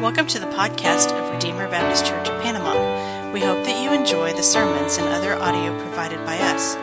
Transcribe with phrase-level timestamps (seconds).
[0.00, 3.30] Welcome to the podcast of Redeemer Baptist Church of Panama.
[3.32, 6.74] We hope that you enjoy the sermons and other audio provided by us.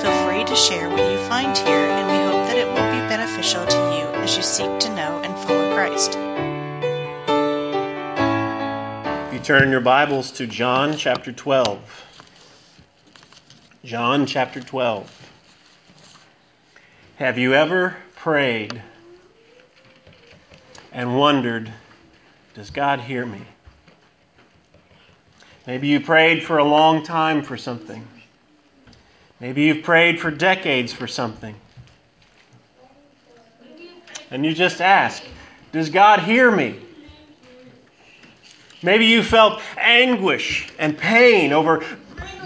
[0.00, 3.08] Feel free to share what you find here, and we hope that it will be
[3.08, 6.12] beneficial to you as you seek to know and follow Christ.
[9.34, 12.06] You turn your Bibles to John chapter 12.
[13.84, 15.32] John chapter 12.
[17.16, 18.80] Have you ever prayed
[20.92, 21.72] and wondered,
[22.60, 23.40] does God hear me?
[25.66, 28.06] Maybe you prayed for a long time for something.
[29.40, 31.54] Maybe you've prayed for decades for something.
[34.30, 35.22] And you just ask,
[35.72, 36.78] does God hear me?
[38.82, 41.82] Maybe you felt anguish and pain over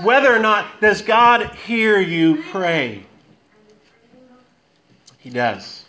[0.05, 3.05] whether or not does God hear you pray.
[5.19, 5.87] He does.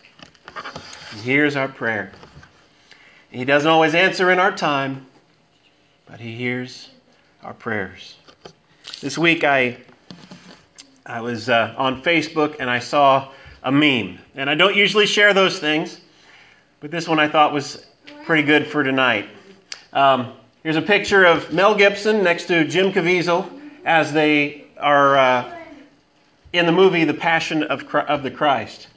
[1.13, 2.12] He hears our prayer.
[3.35, 5.05] He doesn't always answer in our time,
[6.05, 6.90] but He hears
[7.43, 8.15] our prayers.
[9.01, 9.76] This week I,
[11.05, 14.20] I was uh, on Facebook and I saw a meme.
[14.35, 15.99] And I don't usually share those things,
[16.79, 17.85] but this one I thought was
[18.23, 19.27] pretty good for tonight.
[19.91, 20.32] Um,
[20.63, 23.49] here's a picture of Mel Gibson next to Jim Caviezel
[23.84, 25.57] as they are uh,
[26.54, 28.88] in the movie The Passion of, of the Christ.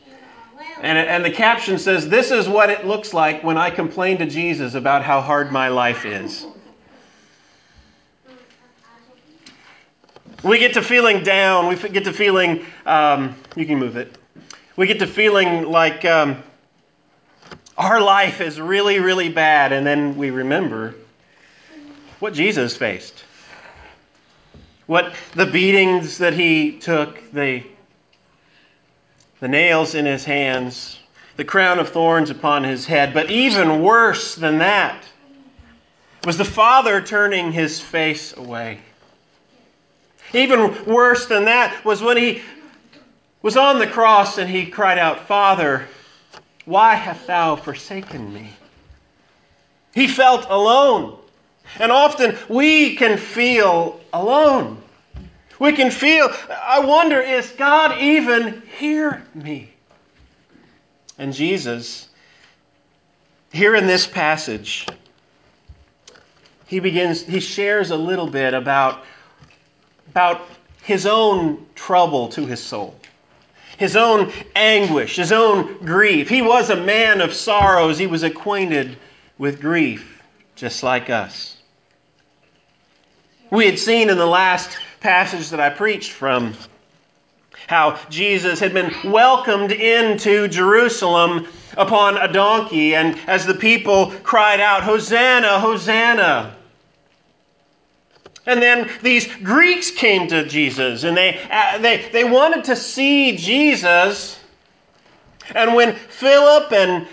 [0.80, 4.26] And, and the caption says, This is what it looks like when I complain to
[4.26, 6.46] Jesus about how hard my life is.
[10.44, 11.66] We get to feeling down.
[11.66, 14.16] We get to feeling, um, you can move it.
[14.76, 16.44] We get to feeling like um,
[17.76, 19.72] our life is really, really bad.
[19.72, 20.94] And then we remember
[22.20, 23.24] what Jesus faced.
[24.86, 27.64] What the beatings that he took, the
[29.40, 30.98] the nails in his hands,
[31.36, 33.14] the crown of thorns upon his head.
[33.14, 35.04] But even worse than that
[36.24, 38.80] was the Father turning his face away.
[40.34, 42.42] Even worse than that was when he
[43.40, 45.86] was on the cross and he cried out, Father,
[46.64, 48.50] why hast thou forsaken me?
[49.94, 51.16] He felt alone.
[51.78, 54.82] And often we can feel alone.
[55.58, 59.72] We can feel, I wonder, is God even hear me?
[61.18, 62.08] And Jesus,
[63.52, 64.86] here in this passage,
[66.66, 69.04] he begins, he shares a little bit about,
[70.10, 70.42] about
[70.82, 72.94] his own trouble to his soul,
[73.78, 76.28] his own anguish, his own grief.
[76.28, 78.96] He was a man of sorrows, he was acquainted
[79.38, 80.22] with grief,
[80.54, 81.56] just like us.
[83.50, 86.54] We had seen in the last passage that I preached from
[87.66, 94.60] how Jesus had been welcomed into Jerusalem upon a donkey, and as the people cried
[94.60, 96.56] out, Hosanna, Hosanna.
[98.46, 103.36] And then these Greeks came to Jesus, and they, uh, they, they wanted to see
[103.36, 104.40] Jesus.
[105.54, 107.06] And when Philip and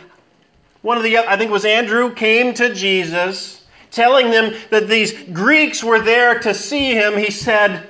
[0.82, 3.65] one of the, I think it was Andrew, came to Jesus,
[3.96, 7.88] telling them that these Greeks were there to see him, he said,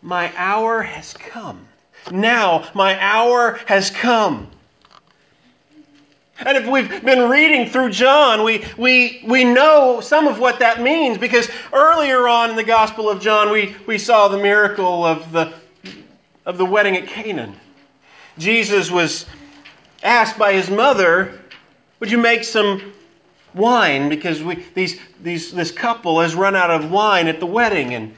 [0.00, 1.68] My hour has come.
[2.10, 4.48] Now, my hour has come.
[6.38, 10.82] And if we've been reading through John, we, we, we know some of what that
[10.82, 15.30] means because earlier on in the Gospel of John, we, we saw the miracle of
[15.30, 15.52] the,
[16.46, 17.54] of the wedding at Canaan.
[18.38, 19.26] Jesus was
[20.02, 21.38] asked by his mother,
[22.00, 22.92] Would you make some
[23.54, 27.94] wine because we, these, these, this couple has run out of wine at the wedding.
[27.94, 28.14] And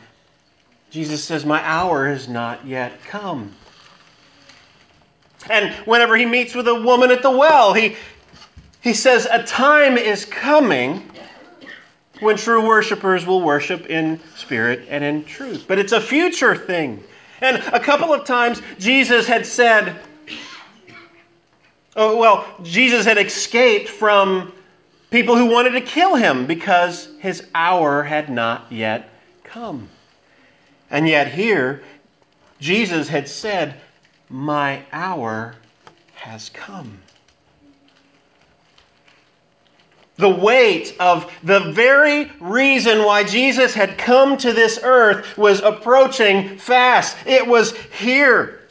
[0.90, 3.52] Jesus says, My hour has not yet come.
[5.50, 7.96] And whenever he meets with a woman at the well, he,
[8.80, 11.02] he says, A time is coming
[12.20, 15.64] when true worshipers will worship in spirit and in truth.
[15.66, 17.02] But it's a future thing.
[17.40, 19.96] And a couple of times Jesus had said,
[21.96, 24.52] Oh, well, Jesus had escaped from
[25.14, 29.08] people who wanted to kill him because his hour had not yet
[29.44, 29.88] come.
[30.90, 31.84] And yet, here,
[32.58, 33.76] Jesus had said,
[34.28, 35.54] My hour
[36.16, 36.98] has come.
[40.16, 46.58] The weight of the very reason why Jesus had come to this earth was approaching
[46.58, 47.16] fast.
[47.24, 48.62] It was here.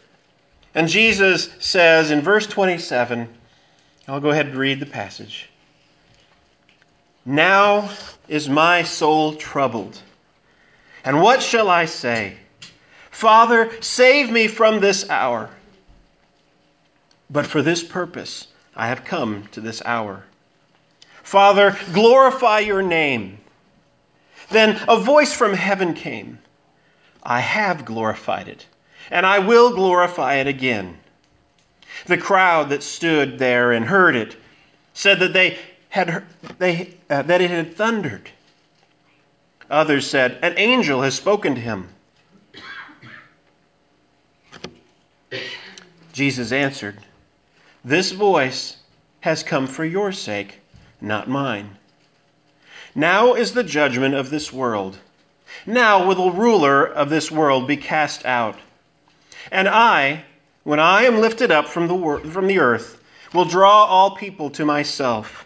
[0.75, 3.29] And Jesus says in verse 27,
[4.09, 5.47] I'll go ahead and read the passage.
[7.25, 7.89] Now
[8.27, 9.99] is my soul troubled.
[11.05, 12.37] And what shall I say?
[13.11, 15.49] Father, save me from this hour.
[17.29, 20.23] But for this purpose I have come to this hour.
[21.21, 23.39] Father, glorify your name.
[24.49, 26.39] Then a voice from heaven came
[27.25, 28.67] I have glorified it,
[29.09, 30.97] and I will glorify it again.
[32.05, 34.35] The crowd that stood there and heard it
[34.93, 35.57] said that they
[35.93, 36.23] had
[36.57, 38.31] they uh, that it had thundered.
[39.69, 41.89] Others said, "An angel has spoken to him."
[46.11, 46.97] Jesus answered,
[47.85, 48.77] "This voice
[49.19, 50.61] has come for your sake,
[50.99, 51.77] not mine.
[52.95, 54.97] Now is the judgment of this world.
[55.67, 58.57] Now will the ruler of this world be cast out.
[59.51, 60.25] And I,
[60.63, 62.99] when I am lifted up from the, from the earth,
[63.31, 65.45] will draw all people to myself.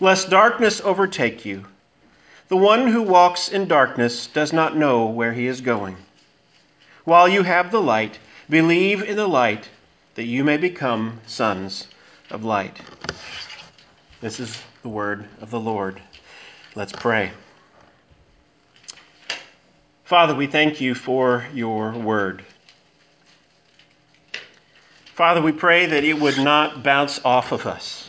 [0.00, 1.66] lest darkness overtake you.
[2.48, 5.96] The one who walks in darkness does not know where he is going.
[7.04, 8.18] While you have the light,
[8.48, 9.68] believe in the light
[10.14, 11.88] that you may become sons
[12.30, 12.80] of light.
[14.20, 16.00] This is the word of the Lord.
[16.74, 17.30] Let's pray.
[20.04, 22.44] Father, we thank you for your word.
[25.14, 28.03] Father, we pray that it would not bounce off of us.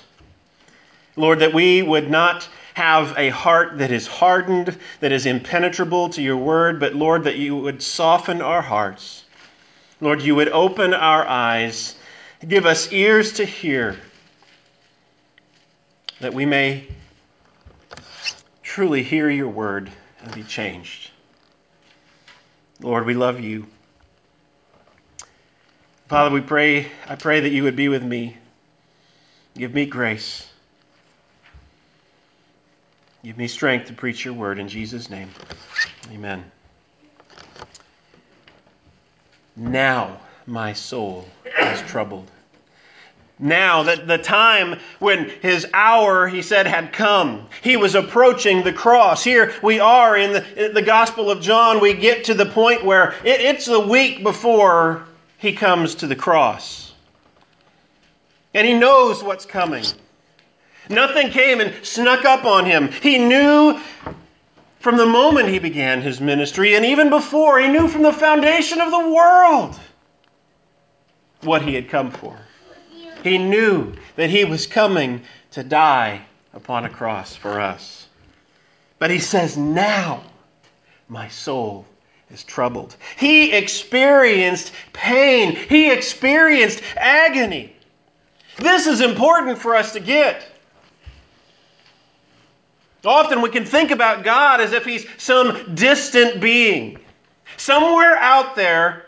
[1.15, 6.21] Lord, that we would not have a heart that is hardened, that is impenetrable to
[6.21, 9.23] your word, but Lord, that you would soften our hearts.
[10.01, 11.95] Lord, you would open our eyes,
[12.45, 13.95] give us ears to hear,
[16.19, 16.87] that we may
[18.61, 19.89] truly hear your word
[20.21, 21.11] and be changed.
[22.81, 23.67] Lord, we love you.
[26.09, 28.35] Father, we pray, I pray that you would be with me.
[29.55, 30.45] Give me grace.
[33.25, 35.31] Give me strength to preach your word in Jesus' name.
[36.11, 36.45] Amen.
[39.55, 41.27] Now my soul
[41.59, 42.29] is troubled.
[43.39, 48.71] Now that the time when his hour, he said, had come, he was approaching the
[48.71, 49.23] cross.
[49.23, 51.79] Here we are in the, in the Gospel of John.
[51.79, 55.03] We get to the point where it, it's the week before
[55.39, 56.93] he comes to the cross.
[58.53, 59.83] And he knows what's coming.
[60.89, 62.91] Nothing came and snuck up on him.
[62.91, 63.79] He knew
[64.79, 68.79] from the moment he began his ministry, and even before, he knew from the foundation
[68.79, 69.79] of the world
[71.41, 72.37] what he had come for.
[73.23, 76.21] He knew that he was coming to die
[76.53, 78.07] upon a cross for us.
[78.99, 80.21] But he says, Now
[81.07, 81.85] my soul
[82.29, 82.95] is troubled.
[83.17, 87.75] He experienced pain, he experienced agony.
[88.57, 90.47] This is important for us to get.
[93.05, 96.99] Often we can think about God as if he's some distant being,
[97.57, 99.05] somewhere out there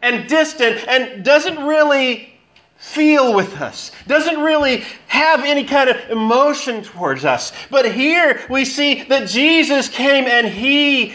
[0.00, 2.32] and distant, and doesn't really
[2.76, 7.52] feel with us, doesn't really have any kind of emotion towards us.
[7.70, 11.14] But here we see that Jesus came and he,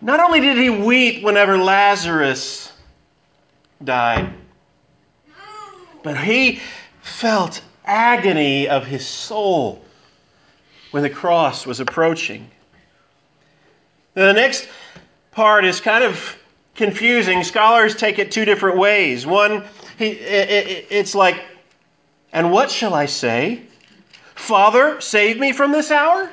[0.00, 2.72] not only did he weep whenever Lazarus
[3.82, 4.32] died,
[6.04, 6.60] but he
[7.02, 9.82] felt agony of his soul
[10.90, 12.50] when the cross was approaching.
[14.14, 14.68] The next
[15.32, 16.36] part is kind of
[16.74, 17.44] confusing.
[17.44, 19.26] Scholars take it two different ways.
[19.26, 19.64] One,
[19.98, 21.44] he, it, it's like,
[22.32, 23.62] and what shall I say?
[24.34, 26.30] Father, save me from this hour?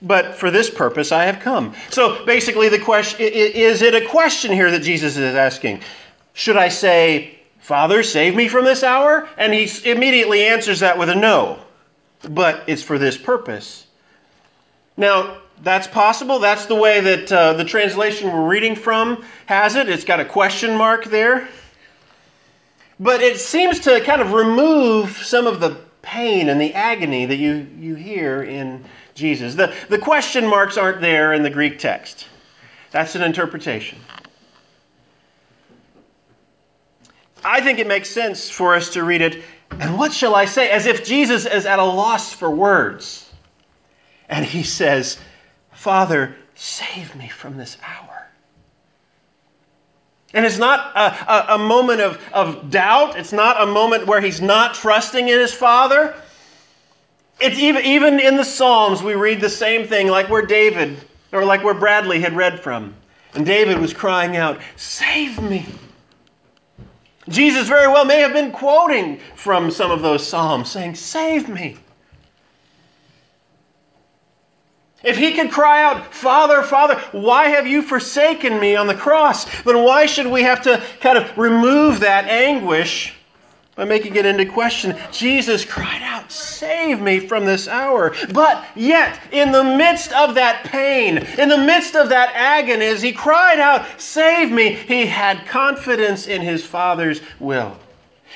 [0.00, 1.74] But for this purpose I have come.
[1.90, 5.82] So basically, the question is it a question here that Jesus is asking?
[6.32, 9.28] Should I say, Father, save me from this hour?
[9.36, 11.60] And he immediately answers that with a no.
[12.28, 13.86] But it's for this purpose.
[14.96, 16.38] Now, that's possible.
[16.38, 19.88] That's the way that uh, the translation we're reading from has it.
[19.88, 21.48] It's got a question mark there.
[23.00, 27.36] But it seems to kind of remove some of the pain and the agony that
[27.36, 29.54] you, you hear in Jesus.
[29.54, 32.28] The, the question marks aren't there in the Greek text,
[32.90, 33.98] that's an interpretation.
[37.44, 39.42] I think it makes sense for us to read it,
[39.80, 40.70] and what shall I say?
[40.70, 43.28] As if Jesus is at a loss for words.
[44.28, 45.18] And he says,
[45.72, 48.26] Father, save me from this hour.
[50.34, 53.18] And it's not a, a, a, moment of, of doubt.
[53.18, 56.14] It's not a moment where he's not trusting in his Father.
[57.38, 60.96] It's even, even in the Psalms, we read the same thing, like where David,
[61.32, 62.94] or like where Bradley had read from.
[63.34, 65.66] And David was crying out, Save me.
[67.28, 71.76] Jesus very well may have been quoting from some of those Psalms, saying, Save me.
[75.04, 79.44] If he could cry out, Father, Father, why have you forsaken me on the cross?
[79.62, 83.14] Then why should we have to kind of remove that anguish
[83.74, 84.96] by making it into question?
[85.10, 88.14] Jesus cried out, Save me from this hour.
[88.32, 93.02] But yet, in the midst of that pain, in the midst of that agony, as
[93.02, 97.76] he cried out, Save me, he had confidence in his Father's will.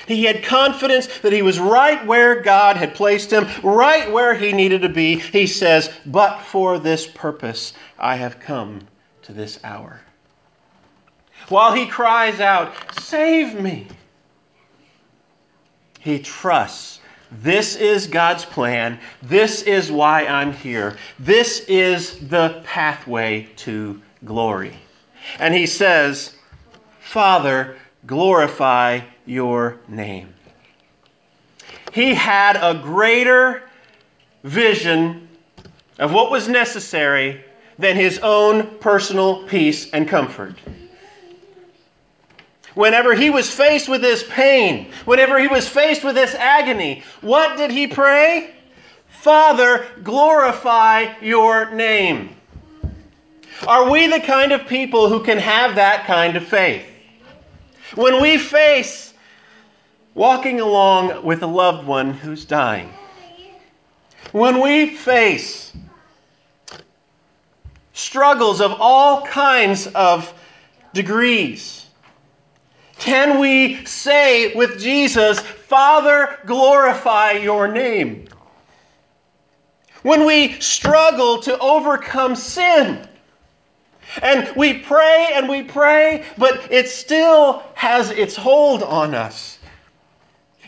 [0.05, 4.53] He had confidence that he was right where God had placed him, right where he
[4.53, 5.19] needed to be.
[5.19, 8.87] He says, But for this purpose I have come
[9.23, 10.01] to this hour.
[11.49, 13.87] While he cries out, Save me,
[15.99, 16.99] he trusts.
[17.31, 18.99] This is God's plan.
[19.21, 20.97] This is why I'm here.
[21.19, 24.77] This is the pathway to glory.
[25.39, 26.35] And he says,
[26.99, 27.75] Father,
[28.05, 30.33] glorify your name.
[31.93, 33.63] He had a greater
[34.43, 35.27] vision
[35.99, 37.43] of what was necessary
[37.77, 40.55] than his own personal peace and comfort.
[42.77, 47.57] Whenever he was faced with this pain, whenever he was faced with this agony, what
[47.57, 48.53] did he pray?
[49.07, 52.35] Father, glorify your name.
[53.67, 56.85] Are we the kind of people who can have that kind of faith?
[57.95, 59.11] When we face
[60.13, 62.93] walking along with a loved one who's dying,
[64.33, 65.75] when we face
[67.93, 70.31] struggles of all kinds of
[70.93, 71.86] degrees,
[72.99, 78.27] can we say with Jesus, Father, glorify your name?
[80.03, 83.07] When we struggle to overcome sin,
[84.21, 89.59] and we pray and we pray, but it still has its hold on us.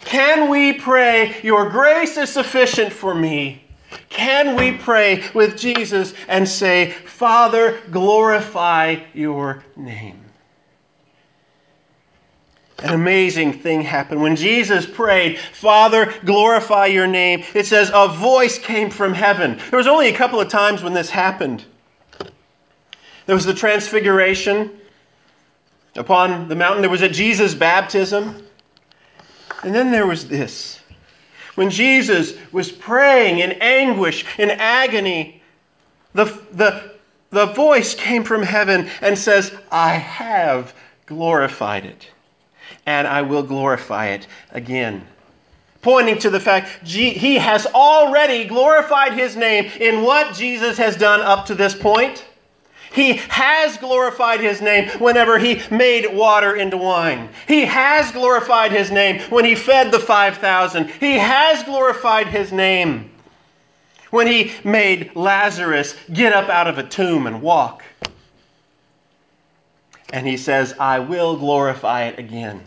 [0.01, 3.63] Can we pray, Your grace is sufficient for me?
[4.09, 10.18] Can we pray with Jesus and say, Father, glorify your name?
[12.81, 14.21] An amazing thing happened.
[14.21, 19.59] When Jesus prayed, Father, glorify your name, it says a voice came from heaven.
[19.69, 21.65] There was only a couple of times when this happened.
[23.25, 24.71] There was the transfiguration
[25.95, 26.81] upon the mountain.
[26.81, 28.43] There was at Jesus' baptism.
[29.63, 30.79] And then there was this.
[31.55, 35.41] When Jesus was praying in anguish, in agony,
[36.13, 36.93] the, the,
[37.31, 40.73] the voice came from heaven and says, I have
[41.05, 42.07] glorified it,
[42.89, 45.05] and I will glorify it again.
[45.83, 51.21] Pointing to the fact he has already glorified his name in what Jesus has done
[51.21, 52.25] up to this point.
[52.91, 57.29] He has glorified his name whenever he made water into wine.
[57.47, 60.89] He has glorified his name when he fed the 5,000.
[60.89, 63.11] He has glorified his name
[64.09, 67.83] when he made Lazarus get up out of a tomb and walk.
[70.11, 72.63] And he says, I will glorify it again.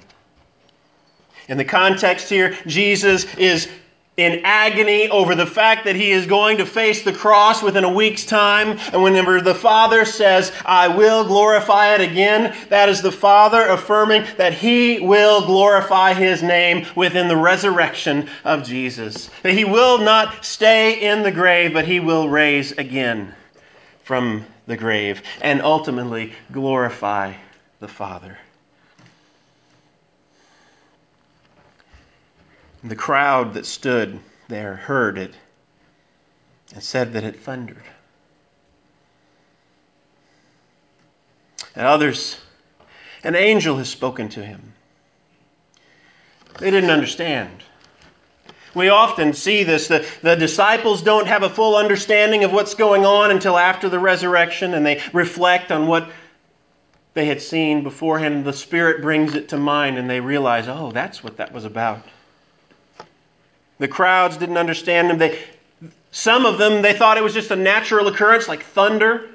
[1.53, 3.69] In the context here, Jesus is
[4.17, 7.93] in agony over the fact that he is going to face the cross within a
[7.93, 8.79] week's time.
[8.91, 14.25] And whenever the Father says, I will glorify it again, that is the Father affirming
[14.39, 19.29] that he will glorify his name within the resurrection of Jesus.
[19.43, 23.35] That he will not stay in the grave, but he will raise again
[24.05, 27.35] from the grave and ultimately glorify
[27.81, 28.39] the Father.
[32.85, 35.35] The crowd that stood there heard it
[36.75, 37.85] and said that it thundered.
[41.75, 42.39] And others,
[43.23, 44.75] an angel has spoken to him.
[46.59, 47.63] They didn't understand.
[48.75, 49.89] We often see this.
[49.89, 53.99] The, the disciples don't have a full understanding of what's going on until after the
[53.99, 56.11] resurrection, and they reflect on what
[57.15, 58.45] they had seen beforehand.
[58.45, 62.03] The Spirit brings it to mind, and they realize, oh, that's what that was about.
[63.83, 65.19] The crowds didn't understand him.
[65.19, 65.41] They,
[66.13, 69.29] some of them, they thought it was just a natural occurrence like thunder.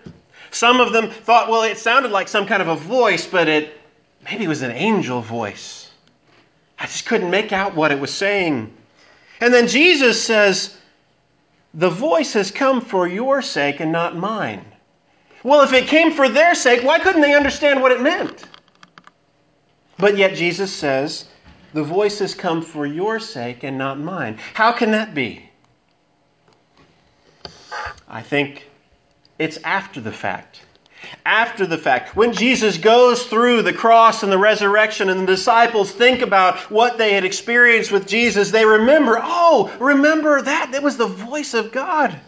[0.51, 3.77] Some of them thought, well, it sounded like some kind of a voice, but it
[4.23, 5.91] maybe it was an angel voice.
[6.79, 8.73] I just couldn't make out what it was saying.
[9.41, 10.77] And then Jesus says,
[11.73, 14.63] The voice has come for your sake and not mine.
[15.43, 18.45] Well, if it came for their sake, why couldn't they understand what it meant?
[19.97, 21.25] But yet Jesus says,
[21.77, 24.39] the voice has come for your sake and not mine.
[24.55, 25.47] How can that be?
[28.09, 28.67] I think
[29.37, 30.61] it's after the fact.
[31.23, 35.91] After the fact, when Jesus goes through the cross and the resurrection, and the disciples
[35.91, 40.71] think about what they had experienced with Jesus, they remember, oh, remember that?
[40.71, 42.19] That was the voice of God.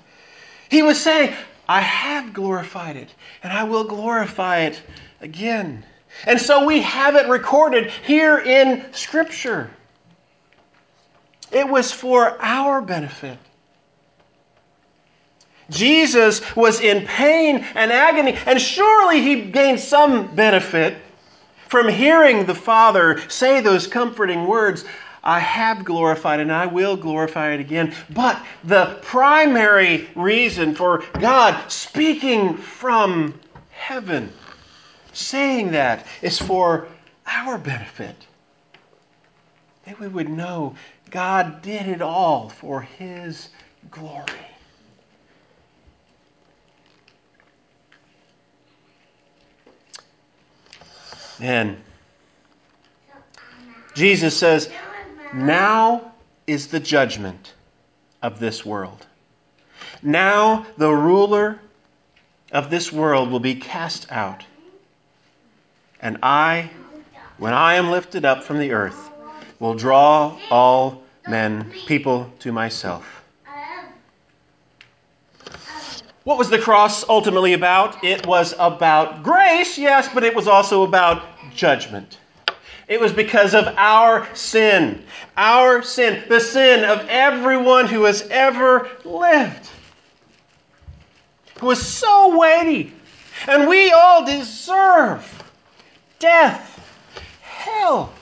[0.70, 1.34] He was saying,
[1.68, 4.79] I have glorified it, and I will glorify it
[5.22, 5.84] again.
[6.26, 9.70] And so we have it recorded here in Scripture.
[11.52, 13.38] It was for our benefit.
[15.70, 20.98] Jesus was in pain and agony, and surely he gained some benefit
[21.68, 24.86] from hearing the Father say those comforting words
[25.24, 27.94] I have glorified and I will glorify it again.
[28.10, 34.32] But the primary reason for God speaking from heaven,
[35.20, 36.88] saying that, is for
[37.26, 38.16] our benefit.
[39.86, 40.76] That we would know
[41.10, 43.50] God did it all for His
[43.92, 44.26] glory.
[51.40, 51.82] Then
[53.96, 54.70] Jesus says,
[55.34, 56.14] Now
[56.48, 57.54] is the judgment
[58.22, 59.06] of this world.
[60.02, 61.60] Now the ruler
[62.52, 64.46] of this world will be cast out.
[66.01, 66.70] And I,
[67.38, 69.12] when I am lifted up from the earth,
[69.60, 73.20] will draw all men, people to myself.
[76.24, 78.03] What was the cross ultimately about?
[78.03, 81.24] It was about grace, yes, but it was also about
[81.56, 82.20] judgment.
[82.88, 85.03] It was because of our sin.
[85.38, 86.24] Our sin.
[86.27, 89.70] The sin of everyone who has ever lived.
[91.56, 92.94] It was so weighty.
[93.48, 95.38] And we all deserve
[96.20, 96.80] death,
[97.42, 98.14] hell.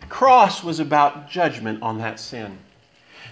[0.00, 2.58] The cross was about judgment on that sin.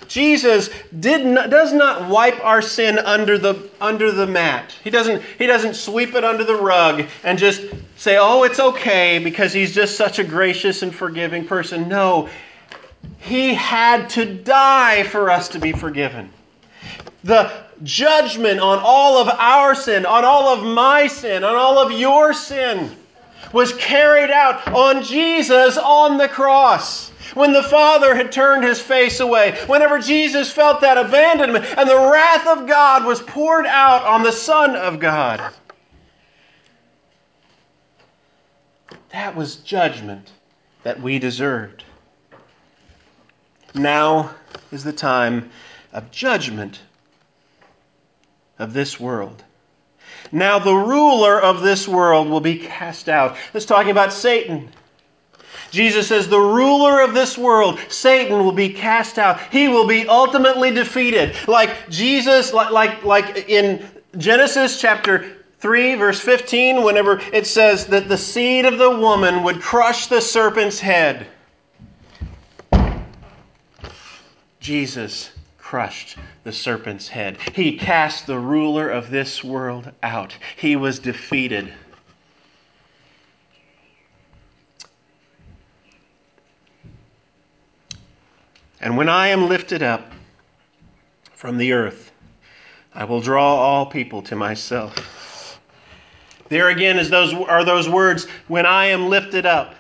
[0.09, 0.69] Jesus
[1.01, 4.75] did not, does not wipe our sin under the, under the mat.
[4.85, 7.63] He doesn't, he doesn't sweep it under the rug and just
[7.97, 11.89] say, oh, it's okay because he's just such a gracious and forgiving person.
[11.89, 12.29] No,
[13.21, 16.31] he had to die for us to be forgiven.
[17.25, 21.93] The judgment on all of our sin, on all of my sin, on all of
[21.93, 22.97] your sin
[23.53, 29.21] was carried out on Jesus on the cross when the Father had turned his face
[29.21, 34.23] away, whenever Jesus felt that abandonment, and the wrath of God was poured out on
[34.23, 35.53] the Son of God.
[39.11, 40.33] That was judgment
[40.83, 41.85] that we deserved.
[43.75, 44.35] Now
[44.71, 45.51] is the time
[45.93, 46.81] of judgment
[48.63, 49.43] of this world.
[50.31, 53.37] Now the ruler of this world will be cast out.
[53.53, 54.71] It's talking about Satan.
[55.73, 59.41] Jesus says, The ruler of this world, Satan, will be cast out.
[59.51, 61.37] He will be ultimately defeated.
[61.49, 63.85] Like Jesus, like, like, like in
[64.17, 69.61] Genesis chapter 3, verse 15, whenever it says that the seed of the woman would
[69.61, 71.27] crush the serpent's head.
[74.61, 75.33] Jesus
[75.73, 77.39] crushed the serpent's head.
[77.55, 80.37] He cast the ruler of this world out.
[80.57, 81.73] He was defeated.
[88.83, 90.13] And when I am lifted up
[91.33, 92.13] from the earth,
[92.93, 95.59] I will draw all people to myself.
[96.51, 99.75] There again is those, are those words, when I am lifted up.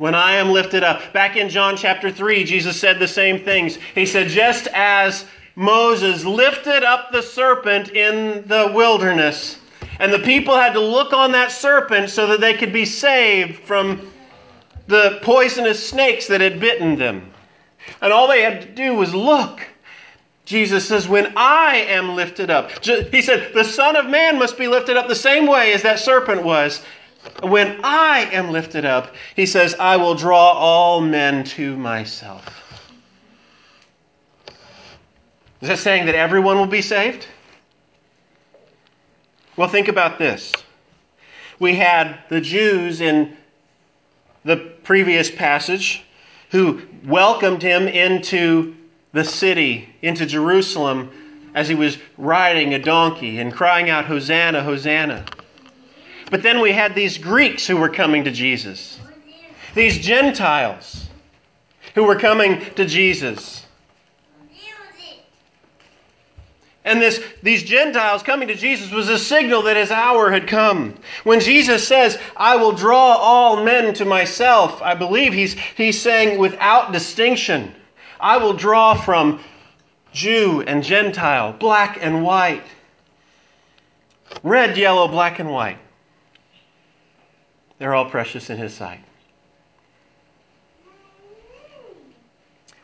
[0.00, 1.12] When I am lifted up.
[1.12, 3.76] Back in John chapter 3, Jesus said the same things.
[3.94, 9.58] He said, Just as Moses lifted up the serpent in the wilderness,
[9.98, 13.62] and the people had to look on that serpent so that they could be saved
[13.64, 14.10] from
[14.86, 17.30] the poisonous snakes that had bitten them.
[18.00, 19.60] And all they had to do was look.
[20.46, 24.66] Jesus says, When I am lifted up, he said, the Son of Man must be
[24.66, 26.82] lifted up the same way as that serpent was.
[27.42, 32.46] When I am lifted up, he says, I will draw all men to myself.
[35.60, 37.26] Is that saying that everyone will be saved?
[39.56, 40.52] Well, think about this.
[41.58, 43.36] We had the Jews in
[44.44, 46.02] the previous passage
[46.50, 48.74] who welcomed him into
[49.12, 51.10] the city, into Jerusalem,
[51.54, 55.26] as he was riding a donkey and crying out, Hosanna, Hosanna.
[56.30, 58.98] But then we had these Greeks who were coming to Jesus,
[59.74, 61.08] these Gentiles
[61.94, 63.66] who were coming to Jesus.
[66.82, 70.94] And this, these Gentiles coming to Jesus was a signal that his hour had come.
[71.24, 76.38] When Jesus says, I will draw all men to myself, I believe he's, he's saying
[76.38, 77.74] without distinction,
[78.18, 79.40] I will draw from
[80.12, 82.64] Jew and Gentile, black and white,
[84.42, 85.78] red, yellow, black and white.
[87.80, 89.00] They're all precious in His sight.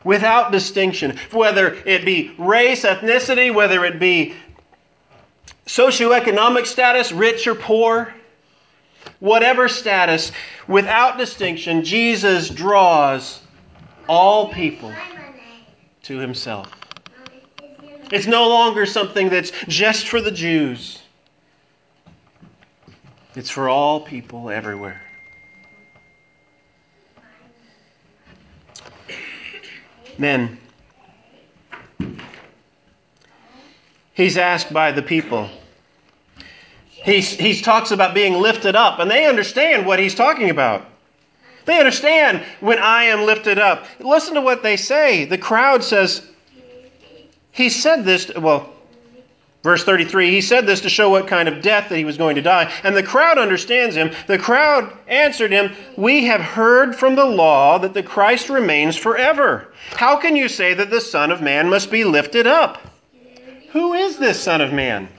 [0.03, 4.33] Without distinction, whether it be race, ethnicity, whether it be
[5.67, 8.11] socioeconomic status, rich or poor,
[9.19, 10.31] whatever status,
[10.67, 13.41] without distinction, Jesus draws
[14.09, 14.91] all people
[16.03, 16.71] to himself.
[18.11, 21.03] It's no longer something that's just for the Jews,
[23.37, 24.99] it's for all people everywhere.
[30.17, 30.57] Men,
[34.15, 35.47] he's asked by the people.
[36.87, 40.87] He, he talks about being lifted up, and they understand what he's talking about.
[41.65, 43.85] They understand when I am lifted up.
[43.99, 45.25] Listen to what they say.
[45.25, 46.27] The crowd says,
[47.51, 48.73] He said this, well,
[49.67, 52.37] verse 33, He said this to show what kind of death that he was going
[52.37, 52.71] to die.
[52.83, 54.11] And the crowd understands him.
[54.27, 59.73] The crowd answered him, We have heard from the law that the Christ remains forever.
[59.91, 62.81] How can you say that the Son of Man must be lifted up?
[63.71, 65.09] Who is this Son of Man?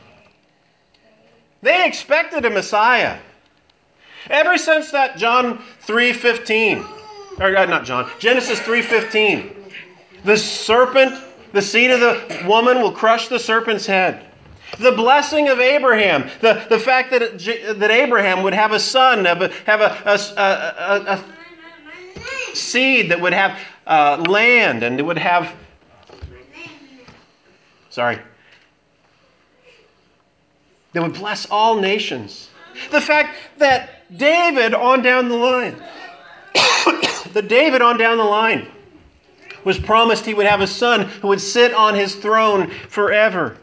[1.61, 3.19] They expected a Messiah.
[4.31, 6.87] Ever since that John 3:15,
[7.39, 9.53] or uh, not John, Genesis 3:15,
[10.25, 11.21] the serpent,
[11.53, 14.25] the seed of the woman will crush the serpent's head.
[14.79, 17.39] The blessing of Abraham, the, the fact that,
[17.79, 23.21] that Abraham would have a son, have a, have a, a, a, a seed that
[23.21, 25.53] would have uh, land and it would have,
[27.89, 28.19] sorry,
[30.93, 32.51] that would bless all nations.
[32.91, 35.83] The fact that David on down the line,
[37.33, 38.69] the David on down the line
[39.65, 43.57] was promised he would have a son who would sit on his throne forever.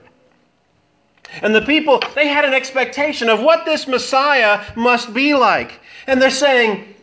[1.41, 5.79] And the people, they had an expectation of what this Messiah must be like.
[6.07, 6.95] And they're saying,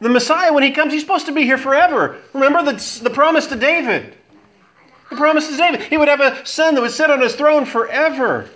[0.00, 2.18] the Messiah, when he comes, he's supposed to be here forever.
[2.32, 4.14] Remember the, the promise to David.
[5.10, 5.82] The promise to David.
[5.82, 8.48] He would have a son that would sit on his throne forever.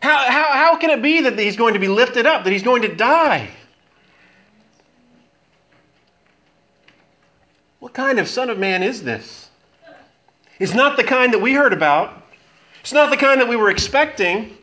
[0.00, 2.64] How, how, how can it be that he's going to be lifted up, that he's
[2.64, 3.48] going to die?
[7.78, 9.48] What kind of Son of Man is this?
[10.58, 12.21] It's not the kind that we heard about.
[12.82, 14.58] It's not the kind that we were expecting.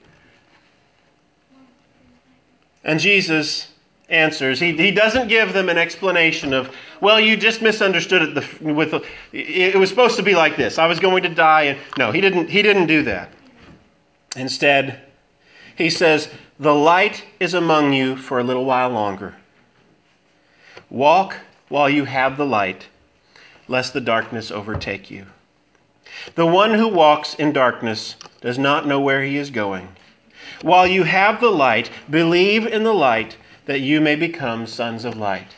[2.84, 3.72] And Jesus
[4.10, 4.60] answers.
[4.60, 8.36] He, he doesn't give them an explanation of, well, you just misunderstood it.
[8.36, 10.78] The, with the, it was supposed to be like this.
[10.78, 12.50] I was going to die, and no, he didn't.
[12.50, 13.32] He didn't do that.
[14.36, 15.02] Instead,
[15.78, 16.30] he says,
[16.60, 19.36] The light is among you for a little while longer.
[20.90, 21.36] Walk
[21.70, 22.88] while you have the light,
[23.68, 25.26] lest the darkness overtake you.
[26.36, 29.88] The one who walks in darkness does not know where he is going.
[30.62, 35.18] While you have the light, believe in the light that you may become sons of
[35.18, 35.56] light.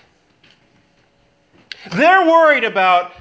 [1.94, 3.14] They're worried about,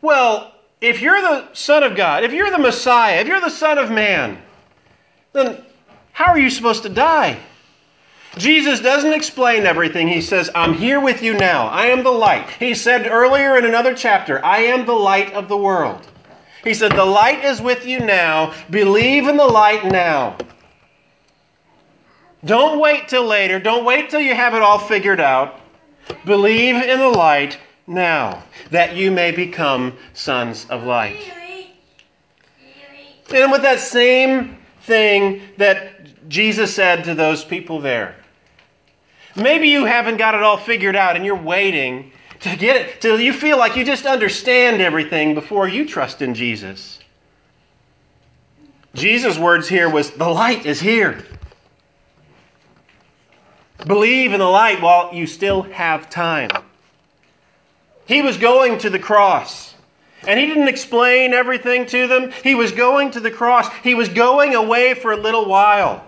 [0.00, 3.78] well, if you're the Son of God, if you're the Messiah, if you're the Son
[3.78, 4.40] of Man,
[5.32, 5.62] then
[6.12, 7.38] how are you supposed to die?
[8.36, 10.08] Jesus doesn't explain everything.
[10.08, 11.68] He says, I'm here with you now.
[11.68, 12.50] I am the light.
[12.50, 16.06] He said earlier in another chapter, I am the light of the world.
[16.62, 18.52] He said, The light is with you now.
[18.68, 20.36] Believe in the light now.
[22.44, 23.58] Don't wait till later.
[23.58, 25.60] Don't wait till you have it all figured out.
[26.24, 31.32] Believe in the light now, that you may become sons of light.
[33.32, 38.15] And with that same thing that Jesus said to those people there.
[39.36, 43.20] Maybe you haven't got it all figured out and you're waiting to get it till
[43.20, 47.00] you feel like you just understand everything before you trust in Jesus.
[48.94, 51.22] Jesus' words here was the light is here.
[53.86, 56.50] Believe in the light while you still have time.
[58.06, 59.74] He was going to the cross.
[60.26, 62.32] And he didn't explain everything to them.
[62.42, 63.68] He was going to the cross.
[63.84, 66.04] He was going away for a little while.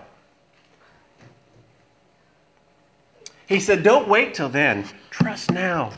[3.49, 4.85] He said, Don't wait till then.
[5.09, 5.91] Trust now.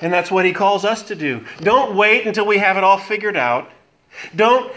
[0.00, 1.44] And that's what he calls us to do.
[1.60, 3.68] Don't wait until we have it all figured out.
[4.36, 4.72] Don't,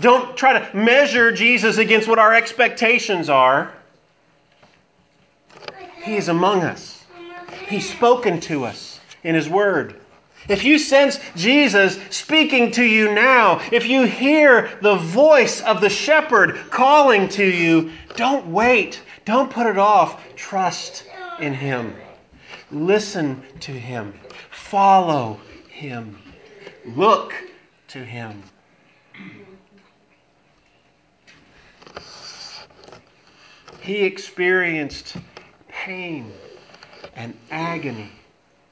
[0.00, 3.72] don't try to measure Jesus against what our expectations are.
[6.02, 7.04] He is among us,
[7.68, 10.00] He's spoken to us in His Word.
[10.48, 15.90] If you sense Jesus speaking to you now, if you hear the voice of the
[15.90, 19.02] shepherd calling to you, don't wait.
[19.28, 20.24] Don't put it off.
[20.36, 21.04] Trust
[21.38, 21.94] in Him.
[22.70, 24.14] Listen to him.
[24.50, 25.38] Follow
[25.68, 26.18] him.
[26.86, 27.34] Look
[27.88, 28.42] to him.
[33.82, 35.18] He experienced
[35.68, 36.32] pain
[37.14, 38.10] and agony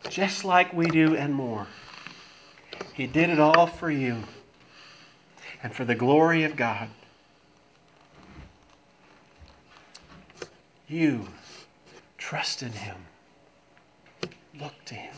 [0.09, 1.67] just like we do and more.
[2.95, 4.23] He did it all for you
[5.63, 6.89] and for the glory of God.
[10.89, 11.27] You
[12.17, 12.95] trust in Him.
[14.61, 15.15] Look to Him.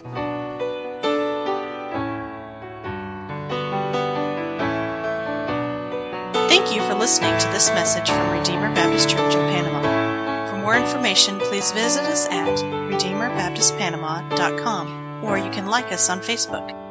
[6.49, 10.51] Thank you for listening to this message from Redeemer Baptist Church in Panama.
[10.51, 16.88] For more information, please visit us at RedeemerBaptistPanama.com or you can like us on Facebook.